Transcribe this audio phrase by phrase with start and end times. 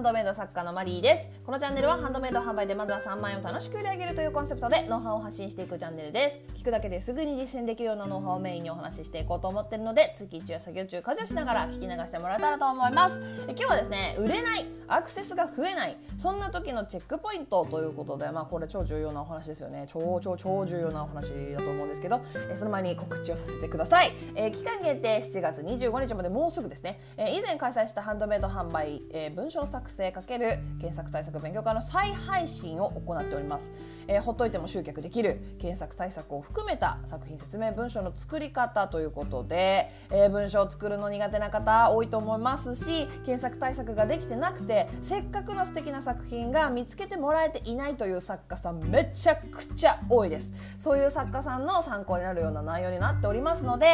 [0.00, 1.28] ンドメイド作家のマリーです。
[1.44, 6.60] このチャンネルはハンドメイド販売でまずは3万円を楽しく売り上げるというコンセプトでノウハウを発信していくチャンネルです。
[6.62, 13.20] 聞くだけですぐに実践できるようなノウハウをメインにお話ししていこうと思ってるので月中や作業中家事をしながら聞き流してもらえたらと思います。
[13.48, 19.86] 今日はですね売れないアクセスが増えないそんな時のチェックポイントということでまあこれ超重要なお話ですよね。
[19.92, 22.22] 超超超重要なお話だと思うんですけど
[22.54, 30.38] その前に告知をさせてください、えー、期間限定7月25日までもうすぐですね、えー、以前開催したハンドメイド販売、えー、文章作成×
[30.80, 33.72] 検索対策勉強会の再配信を行っております、
[34.06, 50.52] えー、ほっといても集客できる検索対策を含めた作品説明文章の作り方ということで、えー、文章を作るの苦手な方多いと思いますし検索対策ができてなくてせっかくの素敵な作品が見つけてもらえていないという作家さんめちゃくちゃ多いです。
[50.78, 53.86] そういう作家さんの参考になるような内容になっておりますので、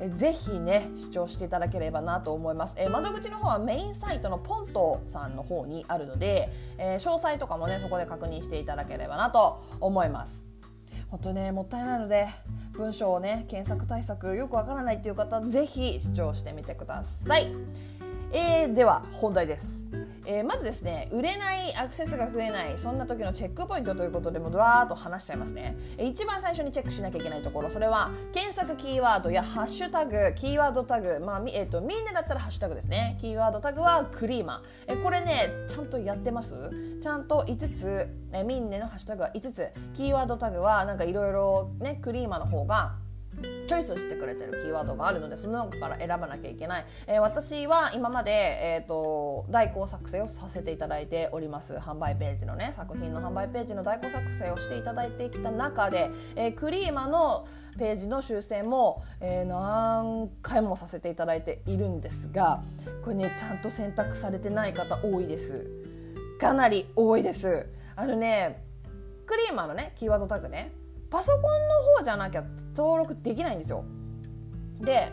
[0.00, 10.44] えー、ぜひね視聴していただければなと思います、えー、窓口の方はメインサイトのポントさんの方にあるので、えー、詳細とかもねそこで確認していただければなと思います。
[11.10, 12.28] 本当ねもったいないので
[12.72, 17.52] 文章をね検索対策よくわからないっていう方ぜひ視聴してみてください、
[18.32, 19.83] えー、では本題です。
[20.26, 25.76] えー、まずですね売れないアクセスが増えないそんな時のチェックポイントということでもドラーっと話しちゃいますね。
[25.98, 33.18] 一番最初にチェックしなきゃいけないところそれは検索キーワードやハッシュタグキーワードタグ、まあえーと、みんなだったらハッシュタグですね。
[33.20, 34.94] キーワードタグはクリーマー。
[34.94, 36.54] えこれねちゃんとやってます？
[37.02, 39.68] ちゃんと5つえミンネのハッシュタグは5つ。
[39.94, 42.94] キーワードタグはなんかいろいろねクリーマーの方が
[43.66, 51.74] チョイスしてくれてるキーワードがあるのでその中から選ばなきゃいけない、えー、私は今まで、えーと、代行作成をさせていただいております。
[51.74, 62.62] 販売ページのね作品の販売ページの代行作成をしていただいてきた中で、えー、クリーマのページの修正も、えー、何回もさせていただいているんですが
[63.02, 65.66] これねちゃんと選択されてない方多いです。
[66.38, 67.66] かなり多いです。
[67.96, 68.62] あのね
[69.26, 70.72] クリーマのねキーワードタグね
[71.14, 71.48] パソコンの
[71.98, 72.42] 方じゃなきゃ
[72.74, 73.84] 登録できないんですよ。
[74.80, 75.12] で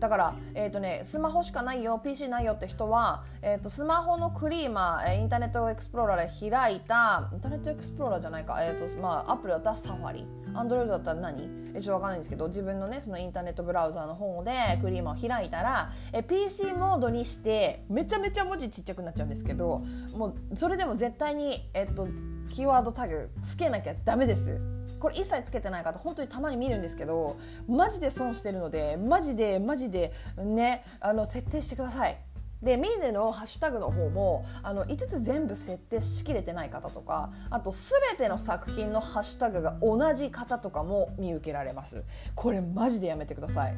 [0.00, 10.26] だから、えーとね、スマホしかないよ PC ないよって人は、えーと、スマホのクリーマー、インターネットエクスプローラーで開いたインターネットエクスプローラーじゃないか、えーとまあ、アップリだったらサファリ。
[10.54, 11.50] アンドロイドだったら何？
[11.74, 19.80] えちょっと分かんないんですけど自分のねそのインターネットブラウザーの方でクリーマーを開いたらえ PC モードにしてめちゃめちゃ文字ちっちゃくなっちゃうんですけど
[20.14, 22.08] もうそれでも絶対に、えっと、
[22.50, 24.75] キーワードタグつけなきゃダメです。
[25.00, 32.18] これ一切つけてない方本当にたまに見るんですけどマジで損してるのでマジでマジでねあの設定してください。
[32.62, 42.02] でミーネのハッシュタグの方もあの5つ全部設定しきれてない方とかあと全ての作品のハッシュタグが同じ方とかも見受けられます
[42.34, 43.74] これマジでやめてください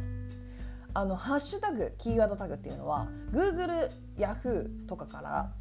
[0.95, 5.53] あのハッシュタグキーワードタグっていうのは Google、Yahoo とかから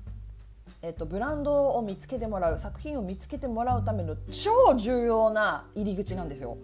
[0.82, 6.58] えっと、ブランドを見つけてもらう作品を見つけてもらうための超重要な入り口なんですよ。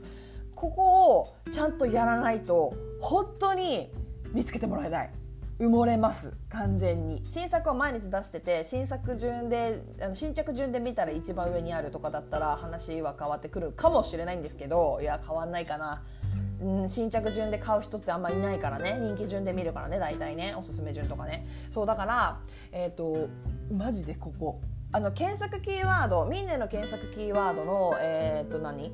[0.56, 3.92] ここをちゃんとやらないと本当に
[4.32, 5.12] 見つけてもらえない。
[5.60, 6.34] 埋もれます。
[6.50, 7.24] 完全に。
[7.30, 16.04] 新作を毎日出してて新作順であの新着順で見たら一番上にあるとかだったら話は変わってくるかもしれないんですけどいや変わんないかな。
[16.64, 18.98] うん、新着順で買う人ってあんまりいないからね。
[19.00, 20.56] 人気順で見るからね大体ね。
[20.58, 21.46] おすすめ順とかね。
[21.70, 22.40] そうだから
[22.72, 23.30] えっ、ー、と
[23.72, 24.62] マジでここ。
[24.96, 28.92] あの検索キーワードミンネの検索キーワードのえっ、ー、と何？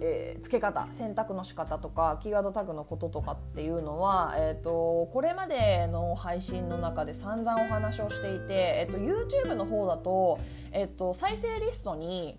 [0.00, 10.38] えー、付け方選択の仕方とかキーワードタグのこととかっていうのは、えーと、これまでの配信の中で散々お話をしていて、えーと、YouTube の方だと,、
[10.70, 12.38] えーと再生リストに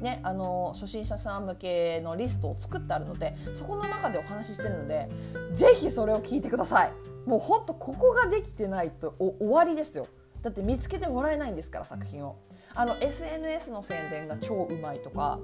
[0.00, 5.08] ね、あの初心者さん向けのリストを作ってあるのでそこの中でお話ししてるので
[5.54, 6.92] ぜひそれを聞いてください。
[7.26, 10.06] もうほんとここができてないと終わりですよ。
[10.42, 12.36] だって見つけてもらえないんですから作品を。
[12.74, 15.38] あの SNS の宣伝が超うまいとか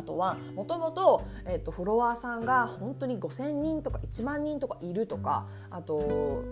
[0.00, 1.24] あとはもともと
[1.70, 5.94] フォロワーさんが本当に5,000人とか1万人とかいるとかあと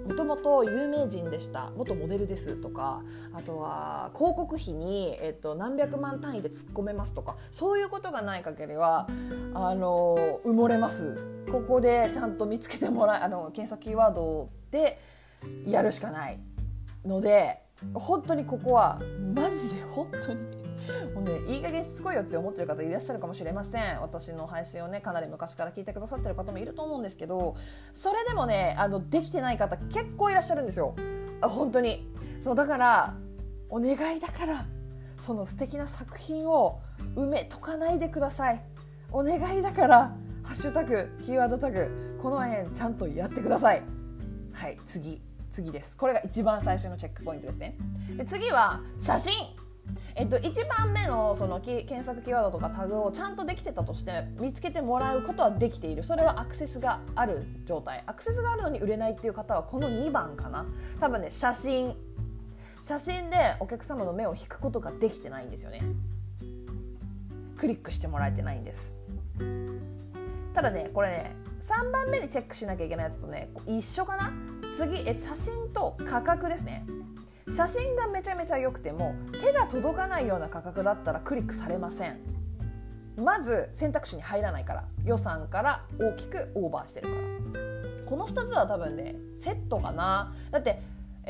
[0.06, 1.72] もともと有名人でした。
[1.76, 3.02] 元モデルですとか
[3.32, 9.06] あとは広告費に、えっと、何百万単位で突っ込めますとかそういうことがない限りは
[9.54, 11.16] あの埋もれます。
[11.50, 15.00] ここでちゃんと見つけてもらえあの検索キーワードで
[15.66, 16.38] やるしかない
[17.06, 17.62] ので
[17.94, 19.00] 本当にここは
[19.34, 20.57] マジで本当に
[21.14, 24.00] もうねいい加減しつこいよって思ってる方いらっしゃるかもしれません。
[24.00, 27.56] 私の配信をねかなり昔から聞いてくださってる方もいると思うんですけど。
[27.92, 30.94] それでもねあのできてない方結構いらっしゃるんですよ。
[31.42, 32.12] 本当に。
[32.40, 33.14] そうだから
[33.70, 34.66] お願いだから
[35.16, 36.80] その素敵な作品を
[37.16, 38.62] 埋めとかないでください。
[39.10, 39.98] お願いだから
[40.42, 43.82] ハッシュタグキーワードタグこの辺ちゃんとやってください。
[44.52, 45.20] はい次
[45.50, 45.96] 次です。
[45.96, 47.76] これが一番最初のチェックポイントですね。
[48.16, 49.32] で次は写真。
[50.14, 56.02] えっと、1番目のその検索キーワードとかタグをちゃんとできてたとして見つけてもらうことはできている。
[56.02, 58.02] それはアクセスがある状態。
[58.06, 60.66] アクセスがあるのに売れないっていう方はこの2番かな。
[61.00, 61.94] 多分ね写真。
[62.80, 65.82] 写真でお客様の目を引くことができてないんですよね。
[67.56, 68.94] クリックしてもらえてないんです。
[70.54, 74.32] ただねこれね3番目にチェックしなきゃいけないやつとね一緒かな。
[74.76, 76.84] 次え写真と価格ですね。
[77.50, 82.18] 写真がめちゃめちゃ良くても手が届かないような価格だったらクリックされません。
[83.16, 88.04] まず選択肢に入らないから予算から大きくオーバーしてるから。
[88.06, 90.34] この2つは多分ねセットかな。
[90.50, 90.80] だって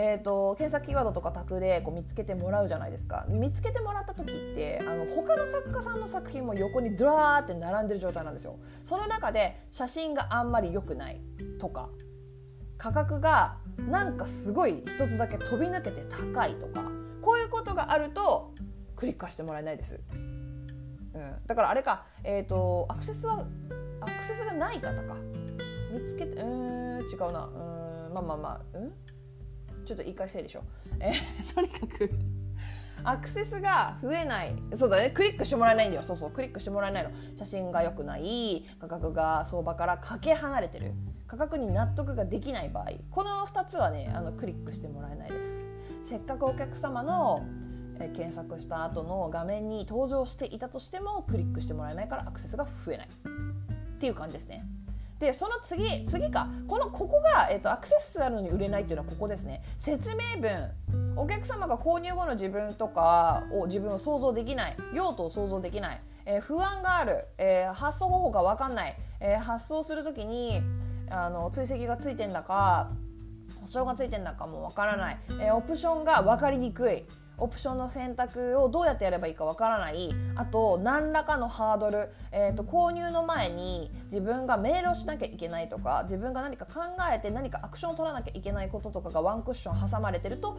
[0.01, 3.27] えーと、検索キーワードとかタグでこう見つけてもらうじゃないですか。
[3.29, 8.61] 見つけてもらった時ってあの他の作家さんの作品も横にドラーって並んでる状態なんですよ。
[8.85, 11.21] その中で写真があんまり良くない
[11.59, 11.89] とか
[12.77, 16.83] 価格がなんかすごい一つだけ飛び抜けて高いとか
[17.23, 18.55] こういうことがあると
[18.97, 23.47] クリックはしてもらえないです、うん、だからあれか、えーと、アクセスは
[24.01, 25.15] アクセスがない方か。
[25.91, 27.47] 見つけてうん違うな。
[27.47, 28.93] うんまあまあまあうん？
[29.87, 30.63] ちょっと言い返したいでしょ。
[31.01, 32.11] えー、とにかく
[33.05, 34.55] アクセスが増えない。
[34.75, 35.11] そうだね。
[35.11, 36.03] クリックしてもらえないんだよ。
[36.03, 36.31] そうそう。
[36.31, 37.11] クリックしてもらえないの。
[37.37, 38.65] 写真が良くない。
[38.81, 40.93] 価格が相場からかけ離れてる。
[41.27, 42.87] 価格に納得ができない場合。
[43.11, 45.67] この2つはねあのクリックしてもらえないです。
[46.09, 47.45] せっかくお客様の
[48.01, 53.09] え検索した後の画面に登場していたとしてもクリックしてもらえないからアクセスが増えない。
[53.09, 54.65] っていう感じですね。
[55.19, 56.49] でその次次か。
[56.69, 59.63] このここが、えーと、アクセス数あるのに売れないっていうのはここですね。
[59.79, 60.71] 説明文。
[61.19, 70.63] お客様が購入後の自分とかを自分を想像できない用途を想像できない、えー、不安がある、えー、発送方法が分かんない、えー、発送する時に
[71.11, 72.91] あの追跡がついてんだか
[73.61, 77.03] 保証がついてんだかもわからない、えー、オプションが分かりにくい
[77.41, 86.81] オプションの選択をどうやってやればいいかわからないあと何らかのハードル、えーと、購入の前に自分がメールをしなきゃいけないとか自分が何か考
[87.13, 90.59] えて何かアクションを取らなきゃいけないこととかがワンクッション挟まれてると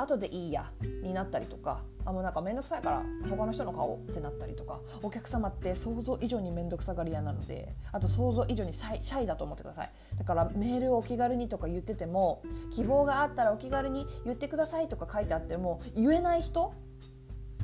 [0.00, 0.70] 後でいいや
[1.02, 9.90] になったりとかあもうなんか面倒くさいから他の人の顔ってなったりとかお客様って想像以上に面倒くさがり屋なのであと想像以上にシャイだと思ってください。
[10.18, 12.42] だからメールをお気軽にとか言ってても
[12.74, 16.72] 希望があったらお気軽に言ってくださいとか書いてあっても言えない人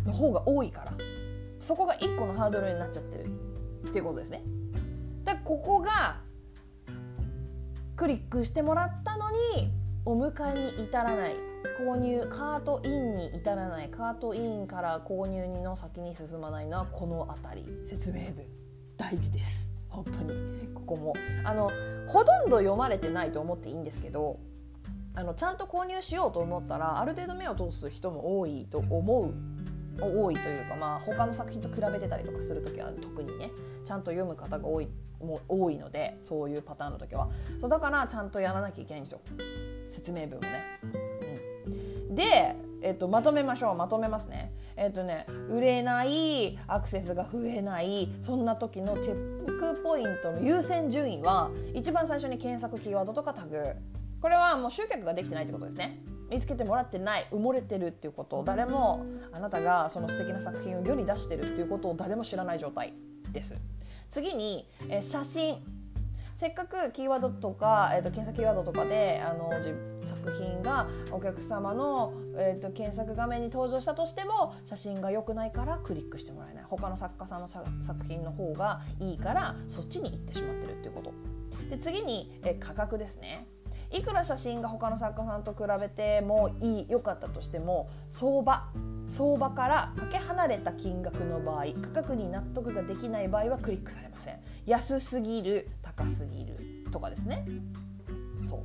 [0.04, 0.92] の方が多いから
[1.60, 3.26] そこが1個のハードルになっちゃってる
[3.88, 4.42] っていうことですね。
[5.24, 6.20] だここが
[7.96, 9.72] クリックしてもらったのに
[10.04, 11.55] お迎えに至らない。
[11.78, 17.86] 購入カートインに至らないカートインから購入の先に進まないのはこの辺り。
[17.86, 18.44] 説明文。
[18.96, 19.68] 大事です。
[19.88, 20.68] 本当に。
[20.74, 21.14] ここも。
[21.44, 21.70] あの
[22.06, 24.38] ほとんど読まれてないと思っていいんですけど
[25.14, 29.34] あのちゃんと購入しようと思ったらある程度目を通す人も多いと思う。
[29.98, 33.50] 多いというか、まあ、他の作品と比べてたりとかする時は特にね
[33.84, 34.88] ちゃんと読む方が多い
[35.20, 37.30] も多いのでそういうパターンの時は。
[37.58, 39.20] そうだからちゃんとやらなきゃいけないんですよ。
[39.88, 40.75] 説明文もね。
[42.16, 43.76] で、えっと、まとめましょう。
[43.76, 44.52] まとめますね。
[44.76, 53.62] えっとね売れないアクセスが増えないそんな時のチェックポイントの優先順位は一番最初に検索キーワードとかタグ。
[54.20, 56.02] これはもう集客ができてないってことですね。
[56.30, 58.40] 見つけてもらってない埋もれてるっていうこと。
[58.40, 62.94] を誰もあなたがその素敵な作品を世に出してるっていうことを誰も知らない状態
[63.32, 63.54] です。
[64.08, 65.56] 次に、え写真。
[66.36, 69.50] せっかくキーワードとか、えーと、検索キーワードとかであの
[70.06, 76.64] 作品がお客様の、えーと、検索画面に登場したとしても写真が良くないからクリックしてもらえない。
[76.68, 77.66] 他の作家さんの作
[78.06, 81.12] 品の方がいいからそっちに行ってしまってるっていうこと。
[81.70, 83.46] で次に、え価格ですね。
[83.90, 88.68] いくら写真が他の作家さんと比べてもいい良かったとしても相場。
[89.08, 94.40] 相場からかけ離れた金額の場合価格に納得ができない場合はクリックされません。
[94.66, 96.58] 安すぎる高すぎる
[96.90, 97.46] とかですね。
[98.44, 98.60] そう。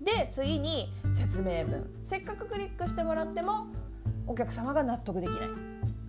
[0.00, 1.90] で次に説明文。
[2.02, 3.66] せっかくクリックしてもらっても
[4.26, 5.40] お客様が納得できない。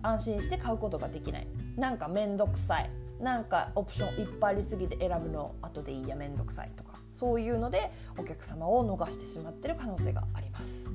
[0.02, 1.46] 安心して買うことができない。
[1.76, 2.90] なんか面倒くさい。
[3.20, 6.96] なんかオプションいっぱいありすぎて選ぶの後でいいや面倒くさいとか。
[7.12, 10.86] そういうのでお客様を逃してしまってる可能性があります。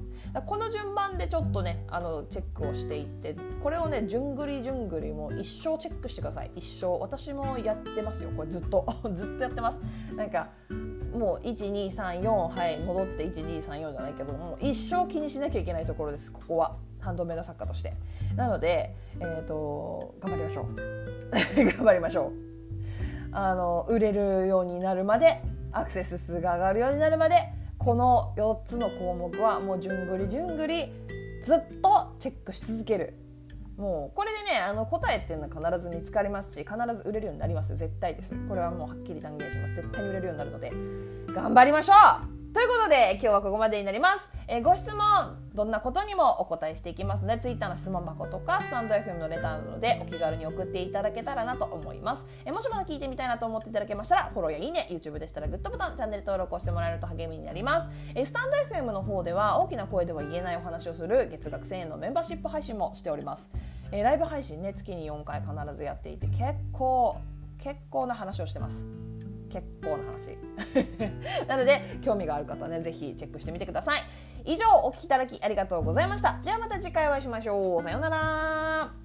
[0.46, 6.52] この順番でちょっとねあのチェックをしていってこれをねじゅんぐりじゅんぐりも一生チェックしてください。
[6.56, 7.00] 一生。
[7.00, 8.30] 私もやってますよ。
[8.38, 8.86] これずっと。
[9.16, 9.82] ずっとやってます。
[10.16, 10.50] なんか
[11.14, 16.78] もう1234はい戻って1234じゃないけどもう一生気にしなきゃいけないところですここは。
[17.02, 17.94] ハンドメイド作家として。
[18.36, 20.76] なので、えーと、頑張りましょう。
[21.58, 22.32] 頑張りましょう。
[23.32, 25.42] あの売れるようになるまで
[25.72, 30.92] アクセス数が上がるようになるまでこの4つの項目はもうじゅんぐりじゅんぐり
[31.44, 33.16] ずっとチェックし続ける。
[33.78, 37.76] もうこれでねあの答えっていうのは必ず見つかりますし必ず売れるようになります。
[37.76, 38.36] 絶対です。
[38.48, 39.76] これはもうはっきり断言します。
[39.76, 40.72] 絶対に売れるようになるので。
[41.34, 42.54] 頑張りましょう。
[42.54, 44.28] ということで今日はここまでになります。
[44.54, 63.50] え、ご質問どんなことにもお答えしていきますので Twitter の質問箱とかスタンド FM のレターなどでお気軽に送っていただけたらなと思います、え、もしまだ聞いてみたいなと思っていただけましたらフォローやいいね YouTube でしたらグッドボタンチャンネル登録をしてもらえると励みになります、え、スタンド FM の方では大きな声では言えないお話をする月額1000円のメンバーシップ配信もしております、
[63.92, 67.18] えライブ配信ね月に4回必ずやっていて結構
[67.58, 68.86] 結構な話をしてます。
[69.50, 70.38] 結構な話。
[71.48, 74.02] なので興味がある方ね是非チェックしてみてください。
[74.46, 76.40] 以上お聴きいただきありがとうございました。
[76.44, 77.84] ではまた次回お会いしましょう。
[77.84, 79.01] さようなら。